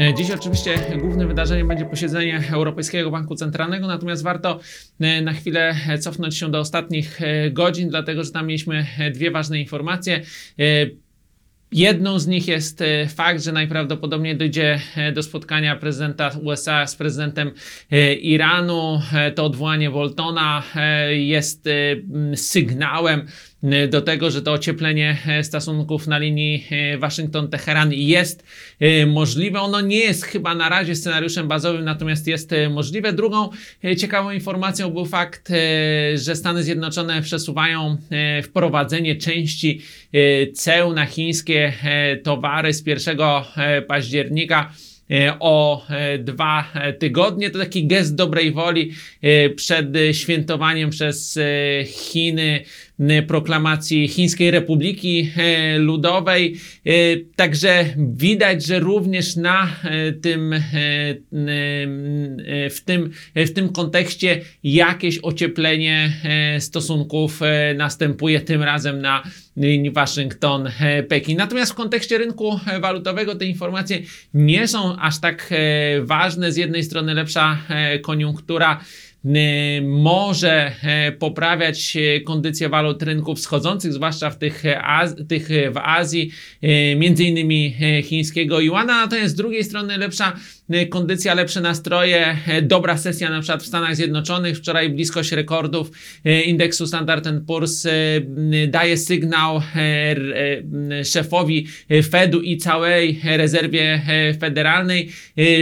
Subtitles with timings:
[0.00, 4.60] E, Dziś oczywiście głównym wydarzeniem będzie posiedzenie Europejskiego Banku Centralnego, natomiast warto
[5.00, 9.60] e, na chwilę cofnąć się do ostatnich e, godzin, dlatego że tam mieliśmy dwie ważne
[9.60, 10.20] informacje.
[11.72, 14.80] Jedną z nich jest fakt, że najprawdopodobniej dojdzie
[15.14, 17.50] do spotkania prezydenta USA z prezydentem
[18.20, 19.02] Iranu.
[19.34, 20.62] To odwołanie Boltona
[21.10, 21.68] jest
[22.34, 23.26] sygnałem
[23.88, 28.44] do tego, że to ocieplenie e, stosunków na linii e, Waszyngton-Teheran jest
[28.80, 29.60] e, możliwe.
[29.60, 33.12] Ono nie jest chyba na razie scenariuszem bazowym, natomiast jest możliwe.
[33.12, 33.48] Drugą
[33.98, 35.52] ciekawą informacją był fakt,
[36.14, 37.96] że Stany Zjednoczone przesuwają
[38.42, 39.82] wprowadzenie części
[40.54, 41.72] ceł na chińskie
[42.24, 44.72] towary z 1 e, października
[45.40, 47.50] o e, dwa e, tygodnie.
[47.50, 48.92] To taki gest dobrej woli
[49.22, 52.64] e, przed e, świętowaniem przez e, Chiny
[53.26, 56.56] proklamacji Chińskiej Republiki e, Ludowej.
[56.86, 56.92] E,
[57.36, 60.58] Także widać, że również na e, tym, e,
[62.56, 69.22] e, w tym, w tym kontekście jakieś ocieplenie e, stosunków e, następuje tym razem na
[69.56, 71.36] linii Waszyngton-Pekin.
[71.36, 73.98] Natomiast w kontekście rynku e, walutowego te informacje
[74.34, 75.56] nie są aż tak e,
[76.02, 76.52] ważne.
[76.52, 78.84] Z jednej strony lepsza e, koniunktura e,
[79.82, 86.30] może e, poprawiać e, kondycję walut rynków wschodzących, zwłaszcza w tych, e, tych w Azji,
[86.96, 90.36] między innymi chińskiego juana, natomiast z drugiej strony lepsza
[90.90, 95.90] kondycja, lepsze nastroje, dobra sesja na przykład w Stanach Zjednoczonych, wczoraj bliskość rekordów
[96.46, 97.88] indeksu Standard Poor's
[98.68, 99.62] daje sygnał
[101.04, 101.66] szefowi
[102.10, 104.02] Fedu i całej rezerwie
[104.40, 105.10] federalnej,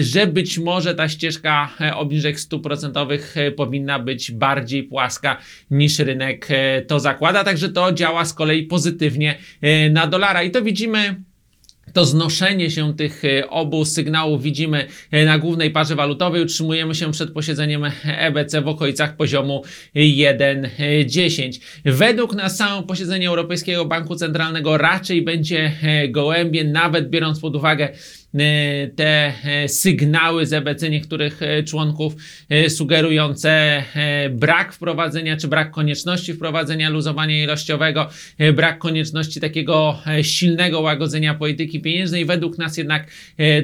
[0.00, 5.36] że być może ta ścieżka obniżek stóp procentowych powinna być bardziej płaska
[5.70, 10.50] niż rynek e, to zakłada, także to działa z kolei pozytywnie e, na dolara i
[10.50, 11.22] to widzimy
[11.92, 16.42] to znoszenie się tych e, obu sygnałów widzimy na głównej parze walutowej.
[16.42, 19.62] Utrzymujemy się przed posiedzeniem EBC w okolicach poziomu
[19.94, 21.60] 1,10.
[21.84, 25.72] Według nas samo posiedzenie Europejskiego Banku Centralnego raczej będzie
[26.08, 27.88] gołębie, nawet biorąc pod uwagę
[28.96, 32.16] te e, sygnały z EBC niektórych e, członków
[32.48, 33.82] e, sugerujące
[34.30, 38.08] brak wprowadzenia czy brak konieczności wprowadzenia luzowania ilościowego,
[38.54, 42.24] brak konieczności takiego silnego łagodzenia polityki pieniężnej.
[42.24, 43.06] Według nas jednak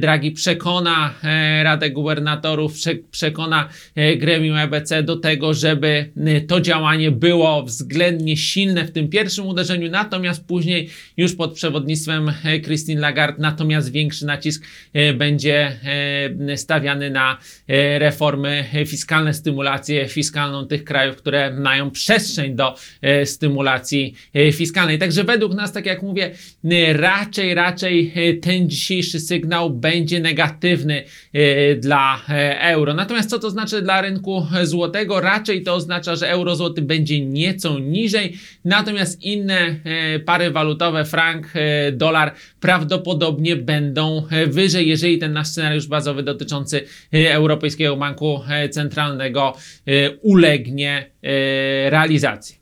[0.00, 1.14] Draghi przekona
[1.62, 3.68] Radę Gubernatorów, prze- przekona
[4.16, 6.10] gremium EBC do tego, żeby
[6.48, 12.32] to działanie było względnie silne w tym pierwszym uderzeniu, natomiast później już pod przewodnictwem
[12.64, 14.61] Christine Lagarde natomiast większy nacisk
[14.92, 15.76] e, będzie
[16.48, 22.74] e, stawiany na e, reformy fiskalne, stymulację fiskalną tych krajów, które mają przestrzeń do
[23.24, 24.14] stymulacji
[24.52, 24.98] fiskalnej.
[24.98, 26.30] Także według nas, tak jak mówię,
[26.92, 28.12] raczej, raczej
[28.42, 31.04] ten dzisiejszy sygnał będzie negatywny
[31.76, 32.20] dla
[32.60, 32.94] euro.
[32.94, 35.20] Natomiast co to znaczy dla rynku złotego?
[35.20, 39.76] Raczej to oznacza, że euro złoty będzie nieco niżej, natomiast inne
[40.24, 41.46] pary walutowe, frank,
[41.92, 50.10] dolar, prawdopodobnie będą wyżej, jeżeli ten nasz scenariusz bazowy dotyczący e, Europejskiego Banku Centralnego e,
[50.10, 52.61] ulegnie e, realizacji.